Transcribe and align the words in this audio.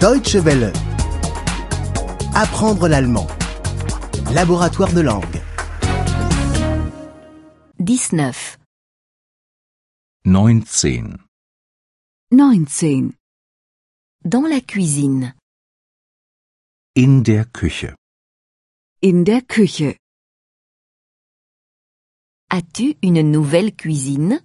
Deutsche 0.00 0.36
Welle. 0.44 0.72
Apprendre 2.34 2.86
l'allemand. 2.86 3.26
Laboratoire 4.34 4.92
de 4.92 5.00
langue. 5.00 5.40
19. 7.78 8.58
19. 10.26 11.16
19. 12.30 13.12
Dans 14.26 14.42
la 14.42 14.60
cuisine. 14.60 15.32
In 16.94 17.22
der 17.22 17.46
Küche. 17.46 17.94
In 19.00 19.24
der 19.24 19.40
Küche. 19.40 19.96
As-tu 22.50 22.96
une 23.02 23.22
nouvelle 23.22 23.72
cuisine 23.74 24.42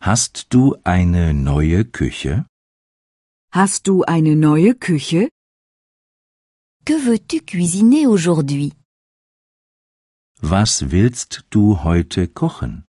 Hast 0.00 0.46
du 0.50 0.76
eine 0.84 1.34
neue 1.34 1.84
Küche? 1.84 2.44
Hast 3.52 3.88
du 3.88 4.04
eine 4.04 4.36
neue 4.36 4.74
Küche? 4.76 5.28
Que 6.84 6.92
veux-tu 6.94 7.40
cuisiner 7.44 8.06
aujourd'hui 8.06 8.72
Was 10.40 10.92
willst 10.92 11.46
du 11.50 11.82
heute 11.82 12.28
kochen? 12.28 12.84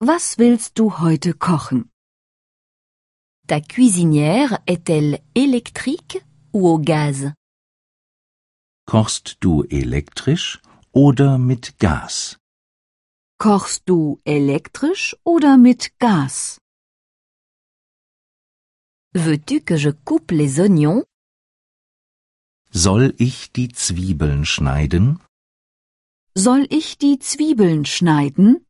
Was 0.00 0.36
willst 0.36 0.78
du 0.78 0.98
heute 1.00 1.32
kochen? 1.32 1.88
Ta 3.46 3.62
cuisinière 3.62 4.58
est-elle 4.66 5.20
électrique 5.34 6.22
ou 6.52 6.68
au 6.68 6.78
gaz 6.78 7.32
Kochst 8.86 9.38
du 9.40 9.64
elektrisch 9.70 10.60
oder 10.92 11.38
mit 11.38 11.78
Gas? 11.78 12.36
Kochst 13.38 13.88
du 13.88 14.20
elektrisch 14.26 15.16
oder 15.24 15.56
mit 15.56 15.98
Gas? 15.98 16.58
Veux-tu 19.16 19.60
que 19.60 19.76
je 19.76 19.90
coupe 19.90 20.32
les 20.32 20.60
oignons 20.60 21.04
Soll 22.72 23.14
ich 23.20 23.52
die 23.52 23.68
Zwiebeln 23.68 24.44
schneiden? 24.44 25.20
Soll 26.36 26.66
ich 26.70 26.98
die 26.98 27.20
Zwiebeln 27.20 27.84
schneiden? 27.86 28.66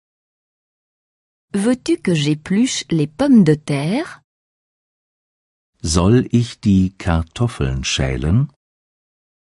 Veux-tu 1.54 1.96
que 1.96 2.14
j'épluche 2.14 2.84
les 2.90 3.06
pommes 3.06 3.44
de 3.44 3.54
terre 3.54 4.20
Soll 5.82 6.28
ich 6.30 6.60
die 6.60 6.94
Kartoffeln 6.98 7.82
schälen? 7.84 8.50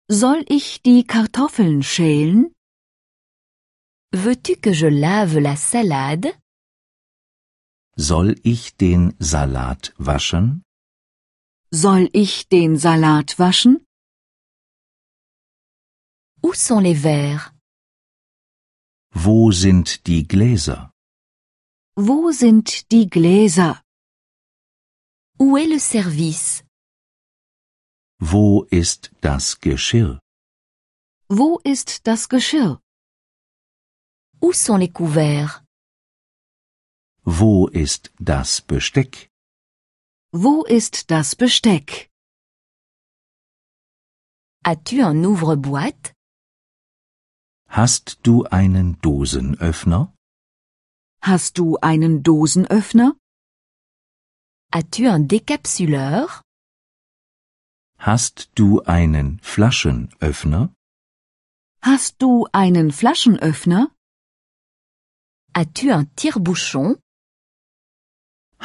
Soll 0.08 0.44
ich 0.48 0.80
die 0.82 1.04
Kartoffeln 1.04 1.82
schälen? 1.82 2.52
Veux-tu 4.12 4.54
que 4.60 4.72
je 4.72 4.86
lave 4.88 5.40
la 5.40 5.56
salade 5.56 6.30
Soll 7.96 8.36
ich 8.44 8.76
den 8.76 9.14
Salat 9.18 9.92
waschen? 9.98 10.63
Soll 11.76 12.08
ich 12.12 12.48
den 12.48 12.78
Salat 12.78 13.36
waschen? 13.40 13.84
Où 16.40 16.52
sont 16.54 16.80
les 16.80 16.94
verres 16.94 17.50
Wo 19.12 19.50
sind 19.50 20.06
die 20.06 20.22
Gläser? 20.28 20.92
Wo 21.96 22.30
sind 22.30 22.92
die 22.92 23.10
Gläser? 23.10 23.82
Où 25.40 25.56
est 25.56 25.66
le 25.66 25.80
service 25.80 26.62
Wo 28.20 28.62
ist 28.70 29.10
das 29.20 29.58
Geschirr? 29.58 30.20
Wo 31.28 31.58
ist 31.64 32.06
das 32.06 32.28
Geschirr? 32.28 32.80
Où 34.40 34.52
sont 34.52 34.78
les 34.78 34.92
couverts 34.92 35.60
Wo 37.24 37.66
ist 37.66 38.12
das 38.20 38.60
Besteck? 38.60 39.33
Wo 40.36 40.64
ist 40.64 41.12
das 41.12 41.36
Besteck? 41.36 42.10
As-tu 44.64 44.96
un 45.04 45.24
ouvre-boîte 45.24 46.12
Hast 47.68 48.18
du 48.24 48.42
einen 48.46 48.98
Dosenöffner? 49.00 50.12
Hast 51.22 51.56
du 51.58 51.76
einen 51.76 52.24
Dosenöffner? 52.24 53.14
As-tu 54.72 55.06
un 55.06 55.28
décapsuleur 55.28 56.42
Hast 57.98 58.50
du 58.56 58.80
einen 58.86 59.38
Flaschenöffner? 59.38 60.74
Hast 61.80 62.20
du 62.20 62.48
einen 62.52 62.90
Flaschenöffner? 62.90 63.94
As-tu 65.52 65.92
un 65.92 66.12
tire-bouchon 66.16 66.98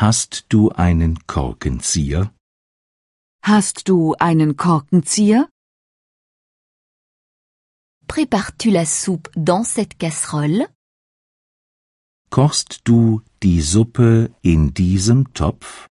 Hast 0.01 0.45
du 0.47 0.69
einen 0.69 1.27
Korkenzieher? 1.27 2.33
Hast 3.43 3.89
du 3.89 4.15
einen 4.17 4.55
Korkenzieher? 4.55 5.49
Prépares-tu 8.07 8.69
la 8.69 8.85
soupe 8.85 9.29
dans 9.35 9.65
cette 9.65 9.97
casserole 9.97 10.69
Kochst 12.29 12.87
du 12.87 13.21
die 13.43 13.61
Suppe 13.61 14.33
in 14.41 14.73
diesem 14.73 15.33
Topf? 15.33 15.89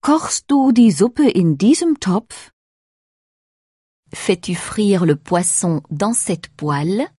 Kochst 0.00 0.50
du 0.50 0.72
die 0.72 0.90
Suppe 0.90 1.28
in 1.28 1.58
diesem 1.58 2.00
Topf? 2.00 2.50
Fais-tu 4.10 4.54
frire 4.54 5.04
le 5.04 5.16
poisson 5.16 5.82
dans 5.90 6.14
cette 6.14 6.48
poêle 6.56 7.10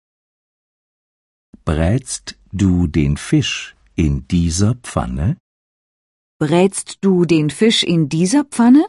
Brätst 1.65 2.39
du 2.51 2.87
den 2.87 3.15
Fisch 3.15 3.75
in 3.95 4.27
dieser 4.27 4.73
Pfanne? 4.81 5.37
Brätst 6.47 6.97
du 7.05 7.23
den 7.23 7.49
Fisch 7.49 7.83
in 7.83 8.09
dieser 8.09 8.43
Pfanne? 8.43 8.83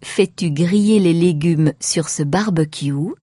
Fais-tu 0.00 0.54
griller 0.54 1.00
les 1.00 1.16
légumes 1.26 1.72
sur 1.80 2.08
ce 2.08 2.22
barbecue 2.22 3.14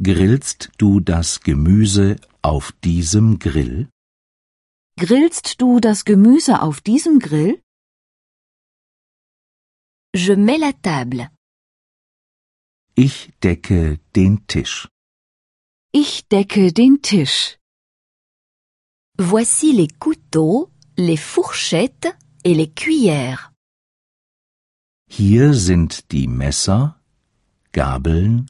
Grillst 0.00 0.70
du 0.78 1.00
das 1.00 1.40
Gemüse 1.40 2.08
auf 2.42 2.70
diesem 2.84 3.40
Grill? 3.40 3.88
Grillst 5.00 5.60
du 5.60 5.80
das 5.80 6.04
Gemüse 6.04 6.62
auf 6.62 6.80
diesem 6.80 7.18
Grill? 7.18 7.60
Je 10.14 10.36
mets 10.36 10.60
la 10.60 10.72
table. 10.74 11.30
Ich 12.94 13.32
decke 13.42 13.98
den 14.14 14.46
Tisch. 14.46 14.86
Ich 15.92 16.28
decke 16.28 16.72
den 16.72 17.02
Tisch. 17.02 17.58
Voici 19.18 19.72
les 19.72 19.88
couteaux, 19.98 20.70
les 20.96 21.16
fourchettes 21.16 22.08
et 22.44 22.54
les 22.54 22.68
cuillères. 22.68 23.52
Hier 25.08 25.54
sind 25.54 26.10
die 26.10 26.26
Messer, 26.26 26.96
Gabeln 27.72 28.46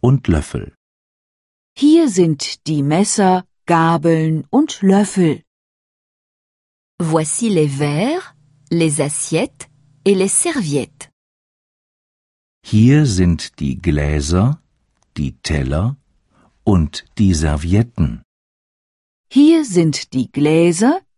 und 0.00 0.28
Löffel. 0.28 0.74
Hier 1.76 2.08
sind 2.08 2.66
die 2.66 2.82
Messer, 2.82 3.44
Gabeln 3.66 4.44
und 4.50 4.82
Löffel. 4.82 5.42
Voici 6.98 7.48
les 7.48 7.68
verres, 7.68 8.34
les 8.70 9.00
assiettes 9.00 9.68
et 10.04 10.14
les 10.14 10.28
serviettes. 10.28 11.08
Hier 12.62 13.06
sind 13.06 13.58
die 13.60 13.80
Gläser, 13.80 14.60
die 15.16 15.32
Teller 15.42 15.96
und 16.64 17.04
die 17.18 17.34
Servietten. 17.34 18.22
Hier 19.30 19.64
sind 19.64 20.12
die 20.12 20.30
Gläser, 20.30 21.00